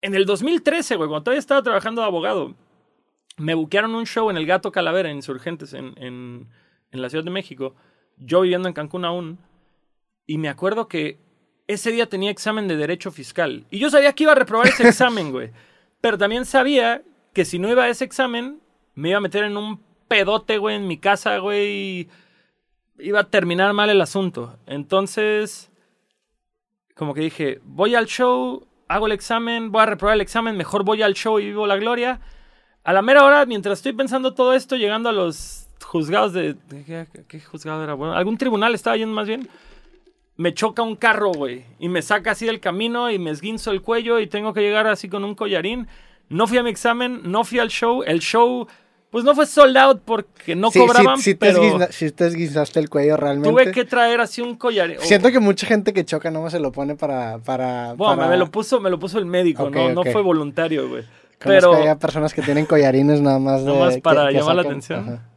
[0.00, 2.54] En el 2013, güey, cuando todavía estaba trabajando de abogado,
[3.36, 6.48] me buquearon un show en el Gato Calavera, en Insurgentes, en, en,
[6.90, 7.74] en la Ciudad de México.
[8.16, 9.38] Yo viviendo en Cancún aún.
[10.26, 11.18] Y me acuerdo que
[11.66, 13.66] ese día tenía examen de Derecho Fiscal.
[13.70, 15.50] Y yo sabía que iba a reprobar ese examen, güey.
[16.00, 17.02] Pero también sabía
[17.32, 18.60] que si no iba a ese examen,
[18.94, 21.68] me iba a meter en un pedote, güey, en mi casa, güey.
[21.68, 22.08] Y
[22.98, 24.58] iba a terminar mal el asunto.
[24.66, 25.70] Entonces,
[26.94, 30.84] como que dije, voy al show, hago el examen, voy a reprobar el examen, mejor
[30.84, 32.20] voy al show y vivo la gloria.
[32.84, 36.56] A la mera hora, mientras estoy pensando todo esto, llegando a los juzgados de...
[36.86, 37.94] ¿Qué, qué juzgado era?
[37.94, 39.48] Bueno, algún tribunal estaba yendo más bien.
[40.36, 41.64] Me choca un carro, güey.
[41.78, 44.86] Y me saca así del camino y me esguinzo el cuello y tengo que llegar
[44.86, 45.88] así con un collarín.
[46.28, 48.02] No fui a mi examen, no fui al show.
[48.04, 48.68] El show
[49.10, 52.26] pues no fue sold out porque no Sí, cobraban, sí, sí te pero sí te
[52.26, 53.48] esguinzaste el cuello realmente.
[53.50, 54.96] tuve que traer así un collar.
[55.00, 57.38] Siento que mucha gente que choca no se lo pone para...
[57.38, 60.88] para, Bueno, para- me lo puso, me lo puso el médico, no, no fue voluntario,
[60.88, 61.04] güey.
[61.38, 63.72] Pero, hay personas que tienen collarines nada más de...
[63.94, 65.00] Que- para que llamar la atención.
[65.00, 65.28] Ajá.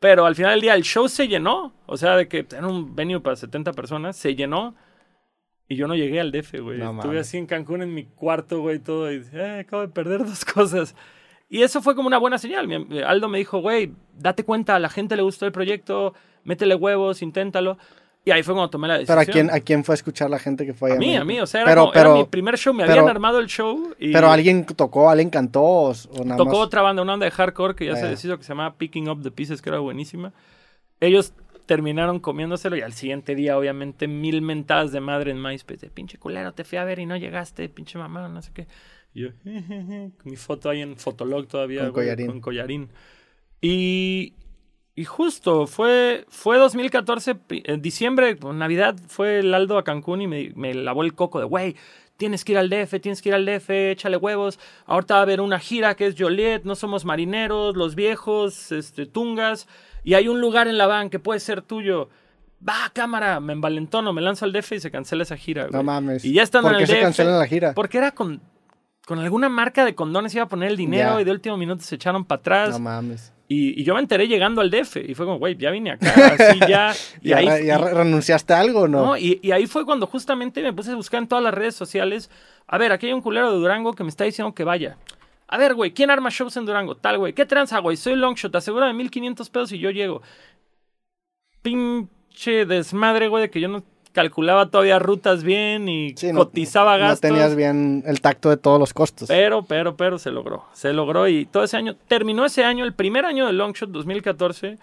[0.00, 1.72] pero al final del día el show se llenó.
[1.86, 4.74] O sea, de que era un venue para 70 personas, se llenó.
[5.68, 6.78] Y yo no llegué al DF, güey.
[6.78, 9.12] No Estuve así en Cancún en mi cuarto, güey, todo.
[9.12, 10.94] Y eh, acabo de perder dos cosas.
[11.48, 12.68] Y eso fue como una buena señal.
[12.68, 16.74] Mi- Aldo me dijo, güey, date cuenta, a la gente le gustó el proyecto, métele
[16.74, 17.78] huevos, inténtalo.
[18.24, 19.16] Y ahí fue cuando tomé la decisión.
[19.18, 21.24] Pero ¿a quién, ¿a quién fue a escuchar la gente que fue A mí, a
[21.24, 23.46] mí, o sea, era, Pero- como- era mi primer show, me pero- habían armado el
[23.46, 26.58] show y Pero alguien tocó, alguien cantó o, o nada tocó más...
[26.58, 28.10] otra banda, una banda de hardcore que ya se Ah.
[28.10, 30.34] deshizo que se llamaba Picking Up the Pieces, que era buenísima.
[31.00, 31.32] Ellos
[31.64, 35.86] terminaron comiéndoselo y al siguiente día, obviamente, mil mentadas de madre en MySpace.
[35.86, 38.66] De pinche culero, te fui a ver y no llegaste, pinche mamá, no sé qué.
[39.18, 41.82] Y yo, con mi foto ahí en Fotolog todavía.
[41.84, 42.26] Con güey, collarín.
[42.26, 42.88] Con collarín.
[43.60, 44.34] Y,
[44.94, 50.22] y justo, fue, fue 2014, pi- en diciembre, con Navidad, fue el Aldo a Cancún
[50.22, 51.76] y me, me lavó el coco de, güey,
[52.16, 54.58] tienes que ir al DF, tienes que ir al DF, échale huevos.
[54.86, 59.06] Ahorita va a haber una gira que es Joliet, no somos marineros, los viejos, este,
[59.06, 59.66] tungas,
[60.04, 62.08] y hay un lugar en la van que puede ser tuyo.
[62.66, 65.64] Va, cámara, me envalentono, me lanzo al DF y se cancela esa gira.
[65.66, 65.84] No güey.
[65.84, 66.24] mames.
[66.24, 67.72] Y ya estando ¿Por en qué el se DF, cancela la gira?
[67.74, 68.40] Porque era con,
[69.08, 71.94] con alguna marca de condones iba a poner el dinero y de último minuto se
[71.94, 72.70] echaron para atrás.
[72.72, 73.32] No mames.
[73.48, 76.12] Y, y yo me enteré llegando al DF y fue como, güey, ya vine acá,
[76.38, 76.92] así ya.
[77.22, 79.06] Y ¿Ya, ahí, re- ya y- re- renunciaste a algo o no?
[79.06, 82.30] no, y, ahí fue cuando justamente me puse a buscar en todas las redes sociales.
[82.66, 84.98] A ver, aquí hay un culero de Durango que me está diciendo que vaya.
[85.48, 86.94] A ver, güey, ¿quién arma shows en Durango?
[86.94, 87.32] Tal, güey.
[87.32, 87.96] ¿Qué tranza, güey?
[87.96, 90.20] Soy Longshot, asegura de 1500 pesos y yo llego.
[91.62, 93.82] Pinche desmadre, güey, de que yo no
[94.18, 97.30] calculaba todavía rutas bien y Sí, no- cotizaba gastos.
[97.30, 99.28] No tenías bien el tacto de todos los costos.
[99.28, 100.64] Pero, pero, pero se logró.
[100.72, 104.78] Se logró y todo ese año, terminó ese año, el primer año de Longshot 2014,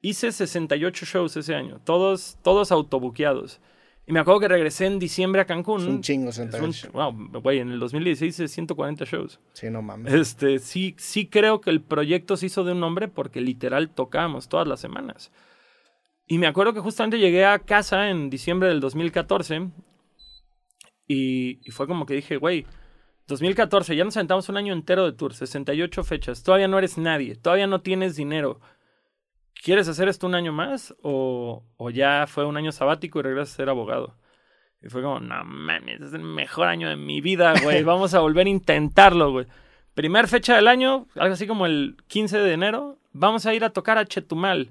[0.00, 3.60] hice 68 shows ese año, todos, todos autobuqueados.
[4.04, 5.80] Y me acuerdo que regresé en diciembre a Cancún.
[5.82, 6.90] Es un chingo, Es un- 68.
[6.92, 9.38] wow, güey, en el 2016 hice 140 shows.
[9.52, 10.12] Sí, no mames.
[10.12, 14.48] Este, sí, sí creo que el proyecto se hizo de un nombre porque literal tocábamos
[14.48, 15.30] todas las semanas.
[16.32, 19.68] Y me acuerdo que justamente llegué a casa en diciembre del 2014
[21.06, 22.64] y, y fue como que dije, güey,
[23.26, 27.36] 2014, ya nos aventamos un año entero de tour, 68 fechas, todavía no eres nadie,
[27.36, 28.62] todavía no tienes dinero.
[29.62, 33.52] ¿Quieres hacer esto un año más o, o ya fue un año sabático y regresas
[33.52, 34.16] a ser abogado?
[34.80, 37.82] Y fue como, no mames, es el mejor año de mi vida, güey.
[37.84, 39.46] Vamos a volver a intentarlo, güey.
[39.92, 43.74] Primer fecha del año, algo así como el 15 de enero, vamos a ir a
[43.74, 44.70] tocar a Chetumal.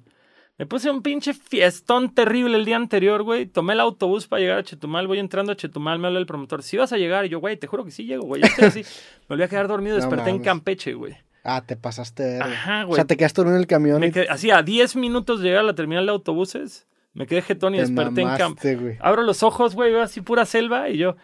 [0.62, 3.48] Me puse un pinche fiestón terrible el día anterior, güey.
[3.48, 5.08] Tomé el autobús para llegar a Chetumal.
[5.08, 6.62] Voy entrando a Chetumal, me habla el promotor.
[6.62, 8.44] Si vas a llegar, y yo, güey, te juro que sí llego, güey.
[8.44, 8.80] Estoy así.
[9.22, 10.44] Me volví a quedar dormido, No desperté en.
[10.44, 11.16] Campeche, güey.
[11.44, 12.46] Ah, te pasaste de verga.
[12.54, 12.96] Ajá, O güey.
[12.98, 15.62] sea, te quedaste dormido en el camión y quedé- así a 10 minutos de llegar
[15.62, 16.86] a la terminal de autobuses.
[17.16, 18.76] Me quedé jetón y te desperté en Campeche.
[18.76, 18.98] güey.
[19.00, 21.16] Abro los ojos, güey, veo así pura selva y yo,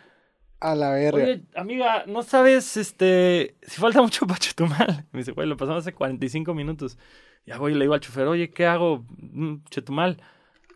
[0.59, 1.23] A la verga.
[1.23, 5.05] oye, amiga, ¿no sabes este si falta mucho para Chetumal?
[5.11, 6.97] Me dice, güey, lo pasamos hace 45 minutos.
[7.45, 9.05] Ya voy y le digo al chofer, oye, ¿qué hago?
[9.37, 10.17] Mm, Chetumal.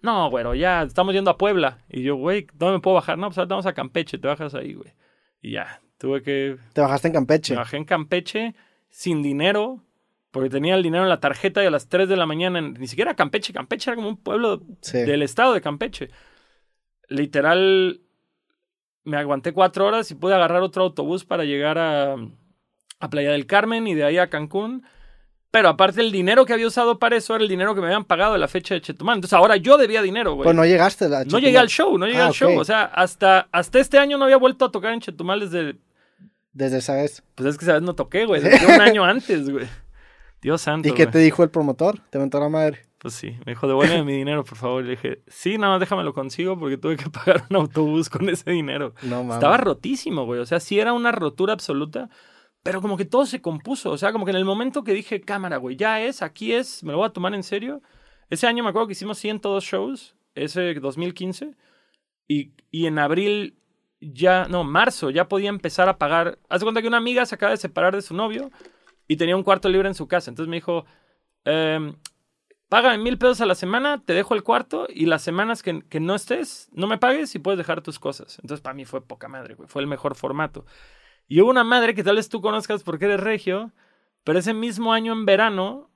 [0.02, 1.80] No, güero, ya estamos yendo a Puebla.
[1.90, 3.18] Y yo, güey, ¿dónde me puedo bajar?
[3.18, 4.94] No, pues ahora vamos a Campeche, te bajas ahí, güey.
[5.42, 6.58] Y ya, tuve que.
[6.74, 7.54] Te bajaste en Campeche.
[7.54, 8.56] Me bajé en Campeche
[8.90, 9.84] sin dinero,
[10.32, 12.88] porque tenía el dinero en la tarjeta y a las 3 de la mañana, ni
[12.88, 15.00] siquiera Campeche, Campeche era como un pueblo Sí.
[15.00, 16.10] del estado de Campeche.
[17.10, 18.02] Literal,
[19.04, 22.16] me aguanté cuatro horas y pude agarrar otro autobús para llegar a,
[23.00, 24.84] a Playa del Carmen y de ahí a Cancún.
[25.52, 28.06] Pero aparte el dinero que había usado para eso era el dinero que me habían
[28.06, 29.16] pagado de la fecha de Chetumal.
[29.18, 30.46] Entonces ahora yo debía dinero, güey.
[30.46, 31.06] Pues no llegaste.
[31.06, 31.42] a no Chetumal.
[31.44, 32.58] llegué al show, no llegué Ah, al show.
[32.58, 35.76] O sea, hasta, hasta este año no había vuelto a tocar en Chetumal desde...
[36.54, 37.22] Desde esa vez.
[37.36, 38.42] Pues es que esa vez no toqué, güey.
[38.42, 39.68] Desde un año antes, güey.
[40.42, 41.12] Dios santo, ¿Y qué güey.
[41.12, 42.00] te dijo el promotor?
[42.10, 42.80] Te mentó la madre.
[42.98, 44.84] Pues sí, me dijo, devuélveme mi dinero, por favor.
[44.84, 48.30] Y le dije, sí, nada más déjame consigo porque tuve que pagar un autobús con
[48.30, 48.94] ese dinero.
[49.02, 49.36] No mames.
[49.36, 50.40] Estaba rotísimo, güey.
[50.40, 52.10] O sea, sí era una rotura absoluta,
[52.64, 53.92] pero como que todo se compuso.
[53.92, 56.84] O sea, como que en el momento que dije, cámara, güey, ya es, aquí es,
[56.84, 57.82] me lo voy a tomar en serio.
[58.30, 61.56] Ese año me acuerdo que hicimos 102 shows, ese 2015,
[62.28, 63.58] y, y en abril
[64.00, 66.40] ya, no, marzo, ya podía empezar a pagar.
[66.50, 68.52] Haz cuenta que una amiga se acaba de separar de su novio
[69.08, 70.32] y tenía un cuarto libre en su casa.
[70.32, 70.86] Entonces me dijo,
[71.46, 71.94] eh,
[72.70, 76.00] págame mil pesos a la semana, te dejo el cuarto y las semanas que, que,
[76.00, 78.40] no estés, no me pagues y puedes dejar tus cosas.
[78.42, 79.68] Entonces para mí fue poca madre, güey.
[79.68, 80.66] Fue el mejor formato.
[81.28, 83.72] Y hubo una madre que tal vez tú conozcas porque eres regio,
[84.24, 85.90] pero ese mismo año en verano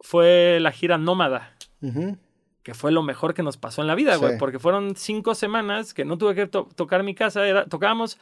[0.00, 1.54] fue la gira Nómada.
[1.80, 2.18] Uh -huh.
[2.62, 4.32] Que fue lo mejor que nos pasó en la vida, güey.
[4.32, 4.38] Sí.
[4.38, 7.46] Porque fueron cinco semanas que no tuve que to tocar mi casa.
[7.46, 8.18] Era, tocábamos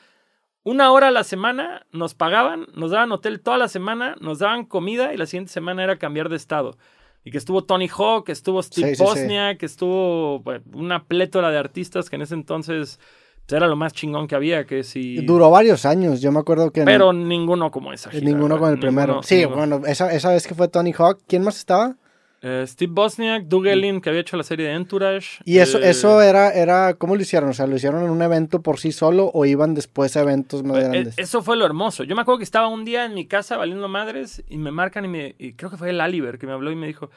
[0.62, 4.64] una hora a la semana, nos pagaban, nos daban hotel toda la semana, nos daban
[4.64, 6.76] comida y la siguiente semana era cambiar de estado.
[7.24, 9.58] Y que estuvo Tony Hawk, que estuvo Steve sí, Bosnia, sí, sí.
[9.58, 13.08] que estuvo bueno, una plétora de artistas que en ese entonces pues,
[13.56, 14.66] era lo más chingón que había.
[14.66, 15.16] Que si...
[15.24, 16.84] Duró varios años, yo me acuerdo que.
[16.84, 18.24] Pero ninguno como esa gira.
[18.24, 19.22] Ninguno con el ninguno, primero.
[19.22, 19.56] Sí, ninguno.
[19.56, 21.96] bueno, esa, esa vez que fue Tony Hawk, ¿quién más estaba?
[22.40, 25.40] Uh, Steve Bosniak, Doug Ellin, que había hecho la serie de Entourage.
[25.44, 27.50] ¿Y eso, eh, eso era, era, cómo lo hicieron?
[27.50, 30.62] O sea, ¿lo hicieron en un evento por sí solo o iban después a eventos
[30.62, 31.18] más eh, grandes?
[31.18, 32.04] Eso fue lo hermoso.
[32.04, 35.04] Yo me acuerdo que estaba un día en mi casa valiendo madres y me marcan
[35.04, 37.10] y, me, y creo que fue el Aliver que me habló y me dijo,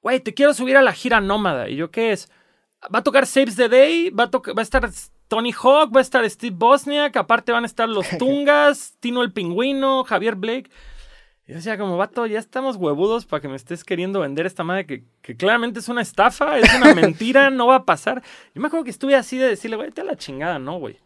[0.00, 1.68] güey, te quiero subir a la gira nómada.
[1.68, 2.30] Y yo, ¿qué es?
[2.82, 4.88] Va a tocar Saves the Day, va a, va a estar
[5.32, 9.32] Tony Hawk, va a estar Steve Bosniak, aparte van a estar los Tungas, Tino el
[9.32, 10.70] Pingüino, Javier Blake.
[11.46, 14.62] Y yo decía, como vato, ya estamos huevudos para que me estés queriendo vender esta
[14.62, 18.22] madre que, que claramente es una estafa, es una mentira, no va a pasar.
[18.54, 20.98] Yo me acuerdo que estuve así de decirle, güey, te a la chingada, no, güey.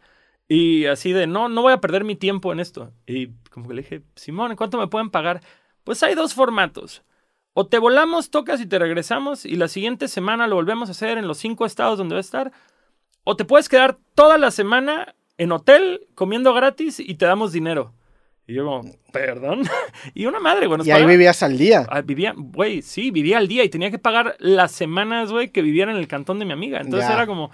[0.49, 2.91] Y así de, no, no voy a perder mi tiempo en esto.
[3.05, 5.39] Y como que le dije, Simón, ¿cuánto me pueden pagar?
[5.85, 7.01] Pues hay dos formatos.
[7.53, 11.17] O te volamos, tocas y te regresamos y la siguiente semana lo volvemos a hacer
[11.17, 12.51] en los cinco estados donde va a estar.
[13.29, 17.93] O te puedes quedar toda la semana en hotel comiendo gratis y te damos dinero.
[18.47, 19.63] Y yo como, perdón.
[20.13, 20.79] y una madre, güey.
[20.85, 21.85] Y ahí vivías al día.
[21.89, 25.61] Ah, vivía, güey, sí, vivía al día y tenía que pagar las semanas, güey, que
[25.61, 26.79] viviera en el cantón de mi amiga.
[26.79, 27.15] Entonces Ya.
[27.15, 27.51] era como,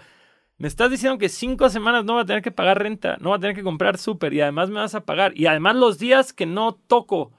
[0.60, 3.38] me estás diciendo que cinco semanas no voy a tener que pagar renta, no voy
[3.40, 5.36] a tener que comprar súper y además me vas a pagar.
[5.36, 7.32] Y además los días que no toco,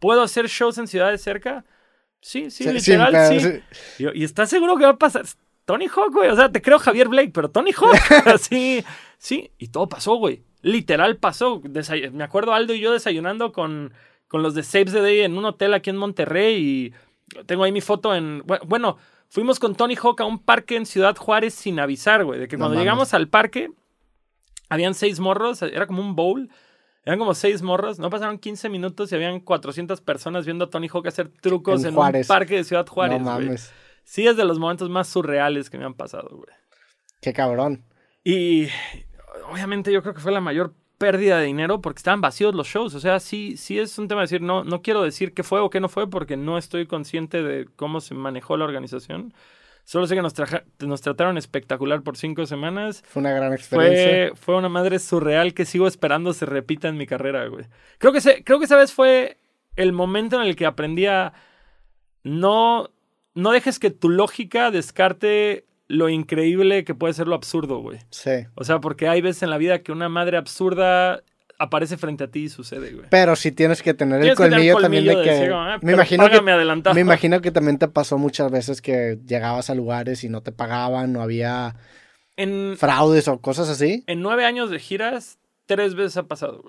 [0.00, 1.64] ¿puedo hacer shows en ciudades cerca?
[2.20, 3.62] Sí, sí, Sí, literal, sí,
[4.00, 5.26] Y, yo, ¿y estás seguro que va a pasar?
[5.68, 6.30] Tony Hawk, güey.
[6.30, 7.94] O sea, te creo Javier Blake, pero Tony Hawk.
[8.40, 8.82] sí,
[9.18, 9.50] sí.
[9.58, 10.42] Y todo pasó, güey.
[10.62, 11.60] Literal pasó.
[11.60, 13.92] Desay- me acuerdo Aldo y yo desayunando con,
[14.28, 16.56] con los de Saves the Day en un hotel aquí en Monterrey.
[17.36, 18.42] Y tengo ahí mi foto en.
[18.44, 18.96] bu- Bueno,
[19.28, 22.40] fuimos con Tony Hawk a un parque en Ciudad Juárez sin avisar, güey.
[22.40, 22.84] De que No cuando mames.
[22.84, 23.68] llegamos al parque,
[24.70, 25.60] habían seis morros.
[25.60, 26.48] Era como un bowl.
[27.04, 27.98] Eran como seis morros.
[27.98, 31.90] No pasaron 15 minutos y habían 400 personas viendo a Tony Hawk hacer trucos En
[31.94, 33.20] en, un parque de Ciudad Juárez.
[33.20, 33.46] no güey.
[33.46, 33.72] mames.
[34.10, 36.56] Sí, es de los momentos más surreales que me han pasado, güey.
[37.20, 37.84] Qué cabrón.
[38.24, 38.68] Y
[39.52, 42.94] obviamente yo creo que fue la mayor pérdida de dinero porque estaban vacíos los shows.
[42.94, 45.60] O sea, sí, sí es un tema de decir, no, no quiero decir qué fue
[45.60, 49.34] o qué no fue porque no estoy consciente de cómo se manejó la organización.
[49.84, 53.02] Solo sé que nos, traja- nos trataron espectacular por cinco semanas.
[53.06, 54.28] Fue una gran experiencia.
[54.30, 57.66] Fue, fue una madre surreal que sigo esperando se repita en mi carrera, güey.
[57.98, 59.36] Creo que, se, creo que esa vez fue
[59.76, 61.34] el momento en el que aprendí a
[62.24, 62.90] no,
[63.34, 67.98] no dejes que tu lógica descarte lo increíble que puede ser lo absurdo, güey.
[68.10, 68.30] Sí.
[68.54, 71.22] O sea, porque hay veces en la vida que una madre absurda
[71.58, 73.06] aparece frente a ti y sucede, güey.
[73.10, 75.50] Pero sí tienes que tener el Tienes que tener colmillo, también de colmillo que.
[75.52, 76.94] "Ah, me imagino que págame adelantado".
[76.94, 80.52] me imagino que también te pasó muchas veces que llegabas a lugares y no te
[80.52, 81.74] pagaban, no había
[82.36, 84.04] En, fraudes o cosas así.
[84.06, 86.66] en nueve años de giras, tres veces ha pasado, güey.